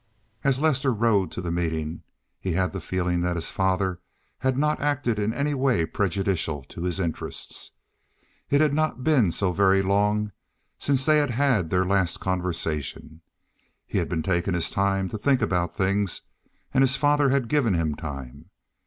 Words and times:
As 0.43 0.59
Lester 0.59 0.91
rode 0.91 1.29
to 1.31 1.41
the 1.41 1.51
meeting 1.51 2.01
he 2.39 2.53
had 2.53 2.71
the 2.71 2.81
feeling 2.81 3.21
that 3.21 3.35
his 3.35 3.51
father 3.51 4.01
had 4.39 4.57
not 4.57 4.79
acted 4.81 5.19
in 5.19 5.31
any 5.31 5.53
way 5.53 5.85
prejudicial 5.85 6.63
to 6.69 6.81
his 6.85 6.99
interests. 6.99 7.73
It 8.49 8.61
had 8.61 8.73
not 8.73 9.03
been 9.03 9.31
so 9.31 9.51
very 9.53 9.83
long 9.83 10.31
since 10.79 11.05
they 11.05 11.19
had 11.19 11.29
had 11.29 11.69
their 11.69 11.85
last 11.85 12.19
conversation; 12.19 13.21
he 13.85 13.99
had 13.99 14.09
been 14.09 14.23
taking 14.23 14.55
his 14.55 14.71
time 14.71 15.07
to 15.09 15.19
think 15.19 15.39
about 15.39 15.75
things, 15.75 16.21
and 16.73 16.81
his 16.83 16.97
father 16.97 17.29
had 17.29 17.47
given 17.47 17.75
him 17.75 17.93
time. 17.93 18.49